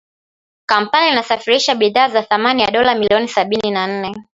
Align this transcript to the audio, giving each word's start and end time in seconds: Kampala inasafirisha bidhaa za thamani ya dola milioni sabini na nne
Kampala 0.65 1.07
inasafirisha 1.09 1.75
bidhaa 1.75 2.09
za 2.09 2.23
thamani 2.23 2.61
ya 2.61 2.71
dola 2.71 2.95
milioni 2.95 3.27
sabini 3.27 3.71
na 3.71 3.87
nne 3.87 4.23